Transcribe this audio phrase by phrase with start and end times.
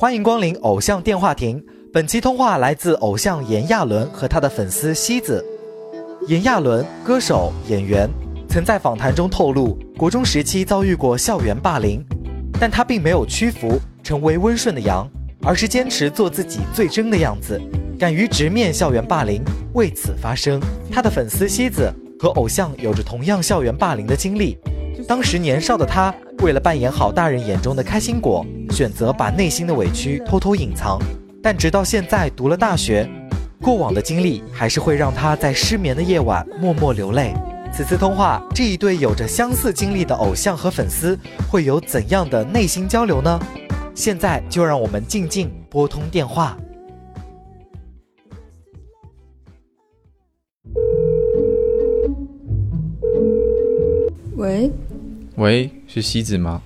[0.00, 1.62] 欢迎光临偶像电话亭。
[1.92, 5.44] 本期通话来自偶像炎亚纶和他的粉丝西子。
[6.26, 8.08] 炎亚纶，歌手、演员，
[8.48, 12.02] 曾在访谈中透露，国中时期遭遇过校园霸凌，
[12.58, 15.06] 但他并没有屈服，成为温顺的羊，
[15.42, 17.60] 而是坚持做自己最真的样子，
[17.98, 19.42] 敢于直面校园霸凌，
[19.74, 20.58] 为此发声。
[20.90, 24.56] 他的粉丝西子和偶像有着同样校园霸凌的经历。
[25.06, 30.98] 当时年少的他，为了扮演好大人眼中的开心果，选择把内心的委屈偷偷隐藏。
[31.42, 33.08] 但直到现在读了大学，
[33.60, 37.34] 过往的经历还是会让他在失眠的夜晚默默流泪。
[37.72, 43.40] 此次通话，这一对有着相似经历的偶像和粉丝会有怎样的内心交流呢？
[43.94, 46.56] 现在就让我们静静拨通电话。
[54.36, 54.70] 喂，
[55.36, 56.62] 喂，是西子吗？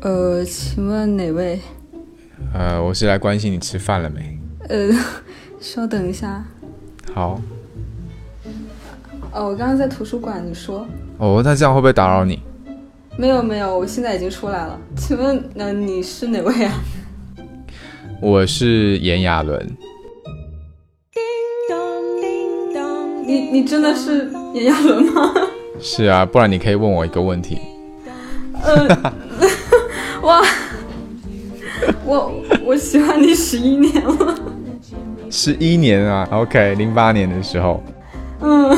[0.00, 1.60] 呃，请问哪位？
[2.54, 4.38] 呃，我是来关心你吃饭了没？
[4.68, 4.90] 呃，
[5.58, 6.44] 稍等一下。
[7.12, 7.40] 好。
[9.32, 10.86] 哦，我刚刚在图书馆，你说。
[11.18, 12.40] 哦，那这样会不会打扰你？
[13.16, 14.78] 没有没有，我现在已经出来了。
[14.96, 16.74] 请问，那你是哪位啊？
[18.22, 19.66] 我是炎亚纶。
[23.26, 25.34] 你你真的是炎亚纶吗？
[25.80, 27.58] 是啊，不然你可以问我一个问题。
[28.62, 29.12] 呃，
[30.28, 30.42] 哇。
[32.04, 32.32] 我
[32.64, 34.34] 我喜欢你十一年了，
[35.30, 37.82] 十一年啊，OK，零八年的时候，
[38.40, 38.76] 嗯，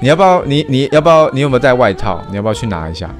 [0.00, 2.20] 你要不要你你要不要你有没有带外套？
[2.30, 3.10] 你要不要去拿一下？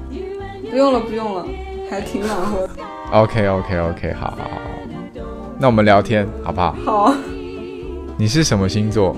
[0.70, 1.46] 不用了不用了，
[1.90, 2.68] 还挺暖和。
[3.12, 4.60] OK OK OK，好好好，
[5.58, 6.76] 那我们聊天好不好？
[6.84, 7.14] 好。
[8.18, 9.16] 你是什么星座？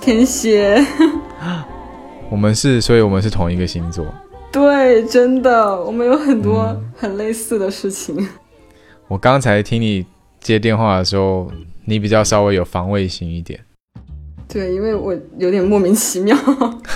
[0.00, 0.84] 天蝎。
[2.30, 4.04] 我们是，所以我们是同一个星座。
[4.50, 8.28] 对，真的，我们有很多很类似的事情。
[9.06, 10.04] 我刚才听你
[10.40, 11.50] 接电话的时候，
[11.84, 13.60] 你比较稍微有防卫心一点。
[14.48, 16.36] 对，因为我有点莫名其妙。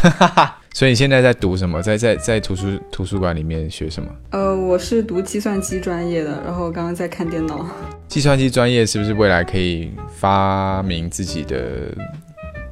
[0.74, 1.82] 所以你现在在读什么？
[1.82, 4.08] 在在在图书图书馆里面学什么？
[4.30, 7.66] 呃，我是读计算机专业的，然后刚刚在看电脑。
[8.08, 11.94] 计算机专业是不是未来可以发明自己的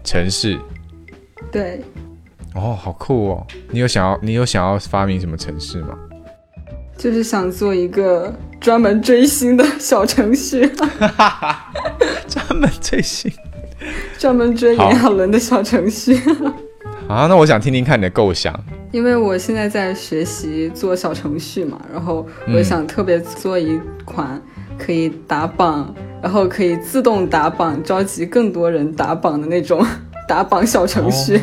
[0.03, 0.59] 城市？
[1.53, 1.83] 对。
[2.55, 3.47] 哦，好酷哦！
[3.71, 5.97] 你有想要你有想要发明什么城市吗？
[6.97, 10.71] 就是想做一个专门追星的小程序，
[12.29, 13.33] 专门追星，
[14.19, 16.21] 专门追炎亚纶的小程序。
[17.09, 18.55] 啊，那我想听听看你的构想。
[18.93, 24.43] 因为我现在在学习做小程序嘛，然后我想特别做一款
[24.77, 29.87] 可以打榜，然后可以自动打榜，召集更多人打榜的那种
[30.29, 31.41] 打榜小程序。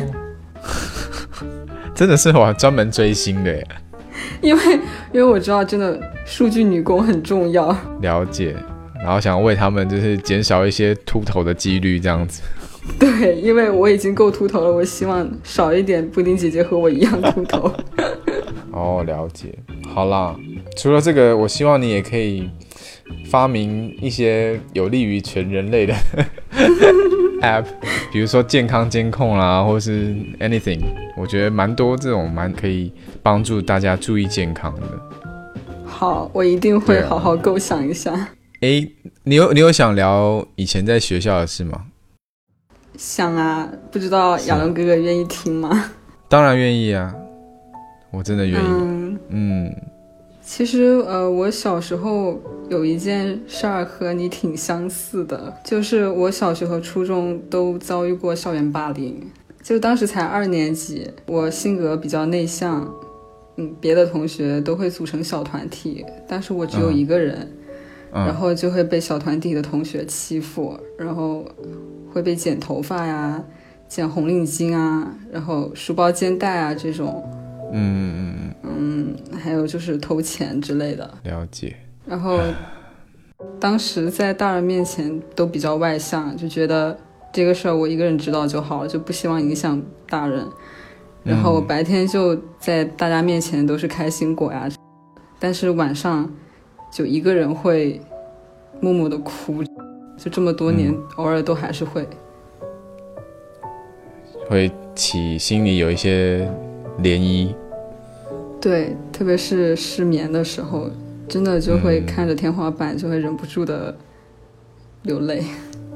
[1.98, 3.66] 真的是我专门追星的耶。
[4.40, 4.62] 因为，
[5.12, 7.76] 因为我知道，真的数据女工很重要。
[8.00, 8.54] 了解，
[9.02, 12.40] 然后想为他们就是减少一些秃头的几率，这样子。
[13.00, 17.74] 对，因为我已经够秃头了，我希望少一点布丁姐姐和我一样秃头。
[18.70, 19.52] 哦，了解。
[19.92, 20.36] 好啦，
[20.76, 22.48] 除了这个，我希望你也可以
[23.28, 25.92] 发明一些有利于全人类的
[27.42, 27.64] app，
[28.12, 30.80] 比如说健康监控啦，或是 anything。
[31.16, 32.92] 我觉得蛮多这种蛮可以。
[33.20, 34.86] 帮助大家注意健康的。
[35.84, 38.10] 好，我一定会好好构想一下。
[38.60, 38.88] 哎，
[39.24, 41.84] 你有你有想聊以前在学校的事吗？
[42.96, 45.90] 想啊，不知道亚龙哥哥愿意听吗？
[46.26, 47.14] 当然愿意啊，
[48.10, 48.66] 我真的愿意。
[49.28, 49.74] 嗯，
[50.50, 59.22] 其实呃，我小时候有一件事儿和你挺相似的，就是我小学和初中都遭遇过校园霸凌。
[59.62, 62.90] 就当时才二年级，我性格比较内向。
[63.56, 67.46] 嗯，别的同学都会组成小团体，但是我只有一个人，
[68.10, 71.44] 然后就会被小团体的同学欺负，然后
[72.10, 73.44] 会被剪头发呀、
[73.86, 77.22] 剪红领巾啊，然后书包肩带啊这种，
[77.72, 81.10] 嗯嗯嗯嗯，还有就是偷钱之类的。
[81.24, 81.76] 了解。
[82.06, 82.40] 然后
[83.60, 86.98] 当时在大人面前都比较外向，就觉得
[87.32, 90.46] 这个事儿我一个人知道就好了，就不希望影响大人。
[91.24, 94.66] 然后白天就在大家面前都是开心果呀，
[95.38, 96.32] 但是晚上
[96.90, 98.00] 就一个人会
[98.80, 99.62] 默默的哭，
[100.16, 102.08] 就这么多年，偶尔都还是会，
[104.48, 106.50] 会起心里有一些
[107.02, 107.54] 涟漪。
[108.60, 110.90] 对，特别是失眠的时候，
[111.28, 113.96] 真的就会看着天花板，就会忍不住的
[115.02, 115.42] 流泪。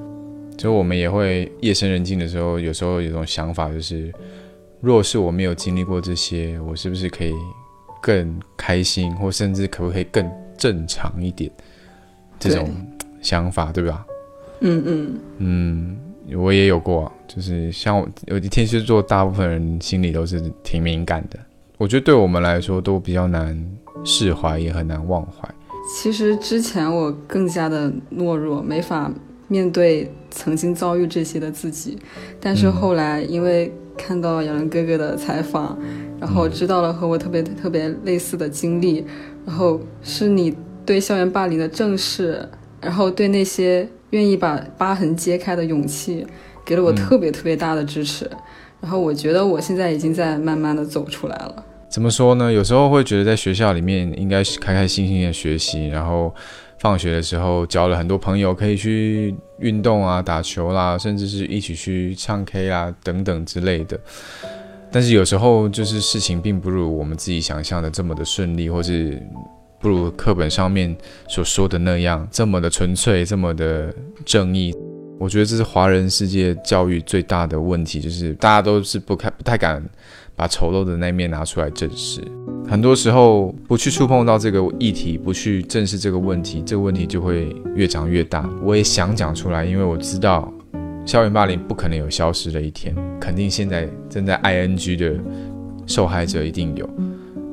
[0.56, 4.12] 就我们也会夜深人静的时候，有时候有种想法就是。
[4.80, 7.32] 若是我没有经历过这些，我是不是可以
[8.02, 10.28] 更开心，或甚至可不可以更
[10.58, 11.48] 正常一点？
[12.40, 12.68] 这种
[13.20, 14.04] 想法，对吧？
[14.58, 15.96] 嗯嗯嗯，
[16.36, 21.38] 我也有过，就是像我，有天蝎座，大部分人心里都是挺敏感的。
[21.78, 23.58] 我觉得对我们来说都比较难
[24.04, 25.48] 释怀，也很难忘怀。
[25.94, 29.12] 其实之前我更加的懦弱，没法
[29.48, 31.98] 面对曾经遭遇这些的自己。
[32.40, 35.76] 但是后来因为看到亚伦哥哥的采访，
[36.20, 39.04] 然后知道了和我特别特别类似的经历，
[39.44, 42.48] 然后是你对校园霸凌的正视，
[42.80, 46.26] 然后对那些愿意把疤痕揭开的勇气，
[46.64, 48.30] 给了我特别特别大的支持。
[48.80, 51.64] 然后我觉得我现在已经在慢慢的走出来了。
[51.88, 52.50] 怎么说呢？
[52.50, 56.34] 有时候会觉得在学校里面应该是开开心心的学习，然后
[56.78, 63.98] 放学的时候交了很多朋友，可以去运动啊、打球啦，甚至是一起去唱 K 啊等等之类的。
[64.90, 69.22] 但是有时候就是事情并不如我们自己想象的这么的顺利，或是
[69.82, 70.96] 不如课本上面
[71.28, 73.92] 所说的那样这么的纯粹、这么的
[74.24, 74.72] 正义。
[75.18, 79.82] 我觉得这是华人世界教育最大的问题，就是大家都是不看不太敢。
[80.34, 82.18] 把丑陋的那面拿出来正视，
[82.66, 88.48] 很多时候不去触碰到这个议题，不去正视这个问题，这个问题就会越长越大。
[88.62, 90.50] 我也想讲出来，因为我知道
[91.04, 95.14] 校园霸凌不可能有消失的一天，肯定现在正在 ing 的
[95.86, 96.88] 受害者一定有。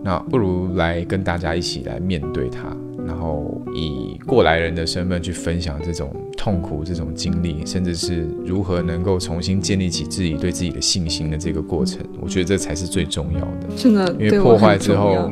[0.03, 2.75] 那不如来跟大家一起来面对它。
[3.07, 13.75] 然后以过来人的身份去分享这种痛苦、这种经历，甚至是如何能够重新建立起自己对自己的信心的这个过程，我觉得这才是最重要的。
[13.75, 15.31] 真的，因为破坏之后，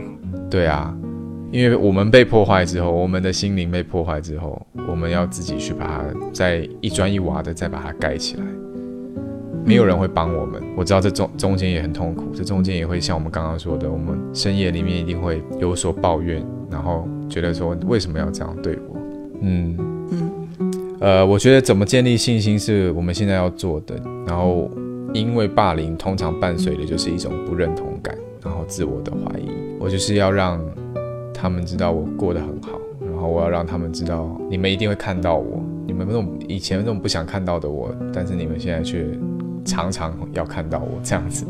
[0.49, 0.97] 对啊，
[1.51, 4.59] 因为我们被破坏之后，我们的心灵被破坏之后，
[4.89, 8.43] 我们要自己去把它再一砖一瓦的再把它盖起来。
[9.67, 16.41] 没有人会帮我们，我知道这中中间也很痛苦，这中间也会像我们刚刚说的，我们深夜里面一定会有所抱怨，
[16.71, 18.97] 然后觉得说为什么要这样对我？
[19.41, 19.77] 嗯
[20.09, 20.71] 嗯，
[21.01, 24.01] 呃，我觉得怎么建立信心是我们现在要做的。
[24.25, 24.71] 然后，
[25.13, 29.49] 因为霸凌通常伴随的就是一种不认同感，然后自我的怀疑。
[29.81, 30.61] 我就是要让
[31.33, 39.05] 他们知道我过得很好，然后我要让他们知道你们一定会看到我，你们那种以前那种不想看到的我，但是你们现在却。
[39.67, 41.45] 常常要看到我这样子，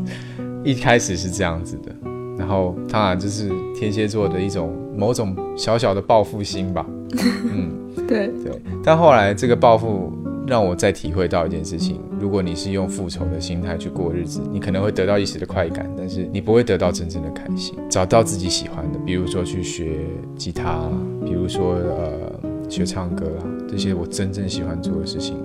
[0.64, 1.94] 一开始是这样子的，
[2.36, 6.84] 然后当然就是天蝎座的一种某种小小的报复心吧，
[7.14, 7.70] 嗯，
[8.08, 8.26] 对。
[8.42, 10.12] 对，但后来这个报复
[10.46, 17.78] 让我再体会到一件事情：如果你是用复仇的心态去过日子，你可能会得到一时的快感，但是你不会得到真正的开心。
[17.88, 20.00] 找到自己喜欢的，比如说去学
[20.36, 20.90] 吉他，
[21.24, 25.36] 比如说呃学唱歌啊，这些我真正喜欢做的事情，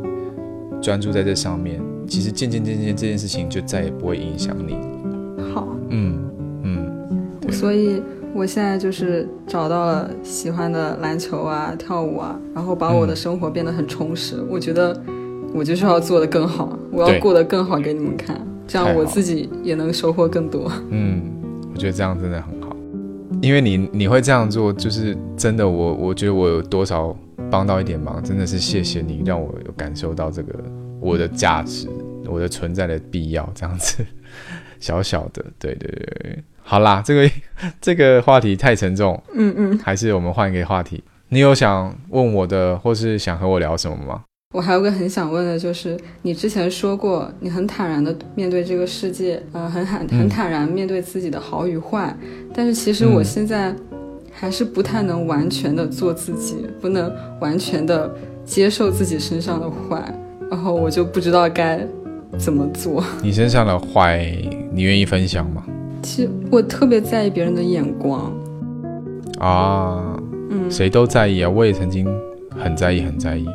[0.82, 1.80] 专注在这上面。
[2.08, 4.76] 其实渐渐渐渐这件事情就再也不会影响你。
[5.54, 6.20] 好，嗯
[6.64, 8.02] 嗯，所以
[8.34, 14.44] 我现在就是找到了喜欢的篮球啊、跳舞啊，然后把我的生活变得很充实。
[14.50, 15.00] 我觉得
[15.54, 20.72] 我就是要做的更好，我要过得更好给你们看，这样我自己也能收获更多。
[20.90, 21.22] 嗯，
[21.74, 22.76] 我觉得这样真的很好，
[23.42, 27.16] 因为你你会这样做，就是真的，我我觉得我有多少
[27.52, 30.54] 帮到一点忙，真的是谢谢你，让我有感受到这个。
[31.04, 31.88] 我的价值，
[32.26, 34.06] 我的存在的必要，这样子，
[34.80, 37.30] 小小的，对对对，好啦，这个
[37.82, 41.04] 这个话题太沉重，嗯嗯，还是我们换一个话题。
[41.30, 44.24] 你有想问我的，或是想和我聊什么吗？
[44.54, 52.16] 我还有个很想问的，就是你之前说过，你很坦然的面对这个世界，呃，很坦很坦然面对自己的好与坏，
[52.54, 53.76] 但是其实我现在
[54.32, 60.14] 还是不太能完全的做自己，不能完全的接受自己身上的坏。
[60.54, 61.84] 然后我就不知道该
[62.38, 63.04] 怎么做。
[63.24, 64.32] 你身上的坏，
[64.72, 65.64] 你愿意分享吗？
[66.04, 68.32] 其实我特别在意别人的眼光。
[69.40, 70.16] 啊，
[70.52, 72.08] 嗯，谁都在意啊，我也曾经
[72.52, 73.48] 很在意，很在意。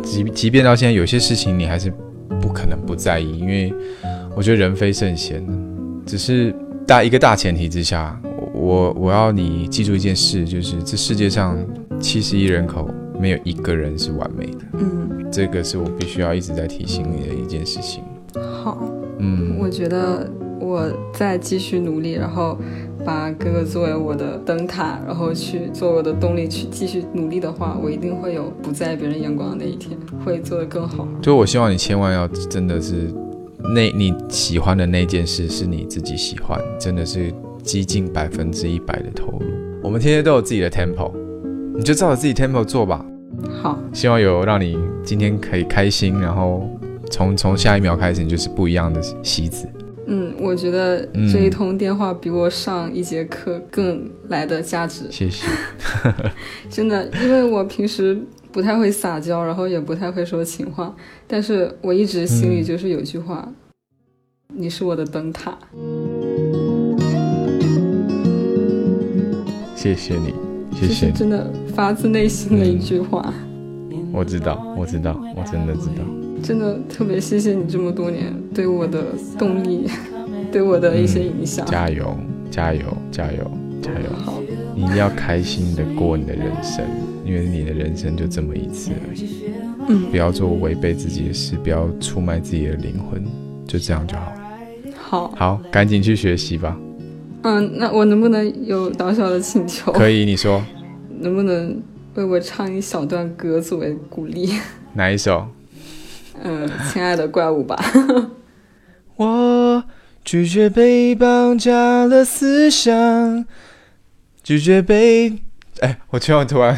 [0.00, 1.92] 即即便到现在，有些事情你还是
[2.40, 3.74] 不可能不在意，因为
[4.36, 5.44] 我觉得人非圣贤。
[6.06, 6.54] 只是
[6.86, 8.16] 大一个大前提之下，
[8.54, 11.58] 我我要你记住一件事，就是这世界上
[11.98, 12.88] 七十亿人口。
[13.16, 18.04] 没有一个人是完美的，嗯，这个是我必须要一直在提醒你的一件事情。
[18.62, 18.78] 好，
[19.18, 22.56] 嗯，我觉得我再继续努力，然后
[23.04, 31.08] 把哥哥作为我的灯塔，然后去做我的动力，去继续努力的话，我一定会有不在意别人眼光的那一天，会做得更好。
[31.20, 33.12] 就我希望你千万要真的是
[33.74, 39.46] 那你喜欢的那件事是你自己喜欢，真的是激进百分之一百的投入。
[39.82, 41.10] 我们天天都有自己的 tempo。
[41.76, 43.04] 你就照着自己 tempo 做吧。
[43.62, 46.68] 好，希望有让你今天可以开心，然后
[47.10, 49.68] 从从下一秒开始你就是不一样的西子。
[50.06, 55.06] 嗯，我觉得这一通电话比我上一节课更来的价值。
[55.10, 55.46] 谢谢。
[56.68, 58.20] 真的，因为我平时
[58.52, 60.94] 不太会撒娇，然后也不太会说情话，
[61.26, 63.48] 但是我一直心里就是有句话：
[64.48, 65.56] 你是我的灯塔。
[69.74, 70.34] 谢谢你，
[70.74, 73.32] 谢谢，真的发自内心的一句话。
[74.12, 76.04] 我知道，我知道，我真的知道。
[76.42, 79.06] 真的特别谢谢你这么多年对我的
[79.38, 79.88] 动力，
[80.52, 81.64] 对我的一些影响。
[81.66, 82.16] 加油，
[82.50, 83.50] 加油，加油，
[83.80, 84.10] 加油！
[84.24, 84.40] 好，
[84.74, 86.84] 你一定要开心的过你的人生，
[87.24, 89.28] 因为你的人生就这么一次而已。
[89.88, 93.22] 嗯，不要做违背自己的事，不要出卖自己的灵魂，
[93.66, 94.32] 就这样就好。
[94.96, 96.78] 好，好，赶紧去学习吧。
[97.44, 99.92] 嗯，那我能不能有小小的请求？
[99.92, 100.64] 可以，你说。
[101.20, 101.80] 能不能
[102.14, 104.50] 为我唱一小段歌作为鼓励？
[104.94, 105.46] 哪一首？
[106.42, 107.78] 嗯，亲爱的怪物吧。
[109.16, 109.84] 我
[110.24, 113.44] 拒绝被绑架了思想，
[114.42, 115.38] 拒绝被……
[115.80, 116.76] 哎，我突然突然，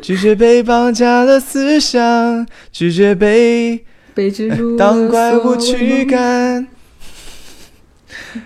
[0.00, 3.84] 拒绝被绑架了思想，拒绝被
[4.14, 6.66] 被植入当怪物驱赶。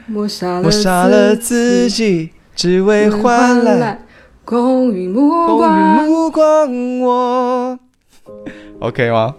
[0.07, 4.01] 抹杀了自己，只为换来
[4.45, 7.01] 公允目光。
[7.01, 7.79] 我
[8.81, 9.35] OK 吗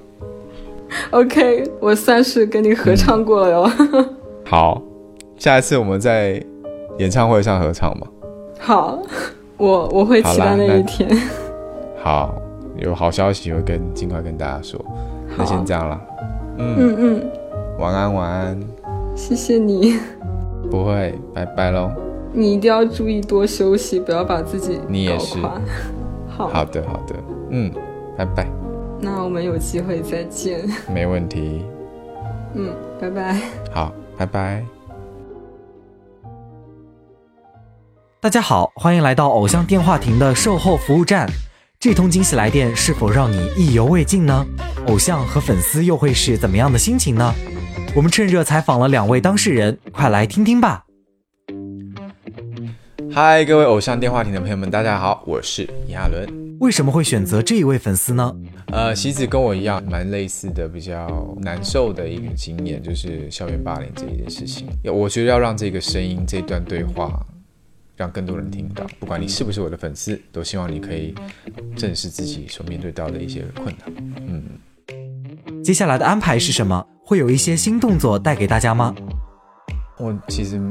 [1.12, 3.72] ？OK，我算是跟你合唱过了哟。
[4.46, 4.82] 好，
[5.38, 6.44] 下一次我们在
[6.98, 8.08] 演唱会上合唱吧。
[8.60, 9.00] 好，
[9.58, 11.10] 我我会期待那一天。
[12.02, 12.36] 好，
[12.78, 14.84] 有好消息会跟尽快跟大家说。
[15.38, 16.02] 那先这样了。
[16.58, 17.32] 嗯嗯嗯，
[17.78, 18.60] 晚安晚安。
[19.16, 20.00] 谢谢你。
[20.70, 21.92] 不会，拜拜喽。
[22.32, 25.38] 你一定要注意多休息，不要把自己你也是。
[26.30, 27.16] 好好的好的，
[27.50, 27.72] 嗯，
[28.18, 28.48] 拜拜。
[29.02, 30.62] 那我们有机会再见。
[30.94, 31.66] 没问题。
[32.54, 33.42] 嗯，拜拜。
[33.72, 34.64] 好，拜拜。
[38.22, 41.28] 大家好，欢迎来到偶像电话亭的售后服务站。
[41.80, 44.46] 这通惊喜来电是否让你意犹未尽呢？
[44.88, 47.34] 偶像和粉丝又会是怎么样的心情呢？
[47.96, 50.86] 我们趁热采访了两位当事人，快来听听吧。
[53.12, 56.30] 嗨，各位偶像电话亭的朋友们，大家好，我是亚伦。
[56.60, 58.36] 为什么会选择这一位粉丝呢？
[58.68, 64.68] 呃，喜子跟我一样，蛮类似的，比较难受的一个经验，就是校园霸凌这一件事情。
[64.84, 67.26] 我觉得要让这个声音、这段对话，
[67.96, 68.86] 让更多人听到。
[69.00, 71.16] 不管你是不是我的粉丝，都希望你可以
[71.76, 73.92] 正视自己所面对到的一些困难。
[74.28, 74.44] 嗯。
[75.64, 76.86] 接下来的安排是什么？
[77.10, 78.94] 会有一些新动作带给大家吗？
[79.98, 80.62] 我其实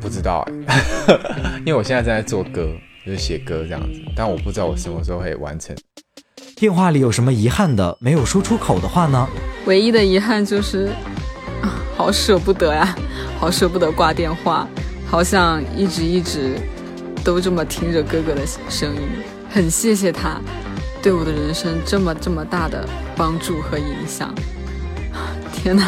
[0.00, 0.82] 不知道哎，
[1.64, 2.68] 因为我现在正在做歌，
[3.06, 5.76] 就是写歌这样子，但我不知道我什么时候会完成。
[6.56, 9.28] 电话里有什么遗憾的没有说出口的话呢？
[9.66, 10.90] 唯一的遗憾就是，
[11.96, 12.96] 好舍不得呀，
[13.38, 14.66] 好舍不得挂电话，
[15.06, 16.56] 好想一直一直
[17.22, 19.02] 都这么听着哥哥的声音，
[19.48, 20.40] 很谢谢他。
[21.00, 22.84] 对我的人生这么这么大的
[23.16, 24.34] 帮助和影响，
[25.68, 25.84] 天哪，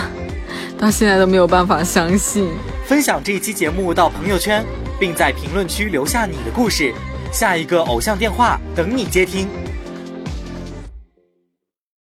[0.79, 2.51] 到现在都没有办法相信。
[2.85, 4.63] 分享这一期节目到朋友圈，
[4.99, 6.93] 并在评论区留下你的故事，
[7.33, 9.49] 下一个偶像电话等你接听。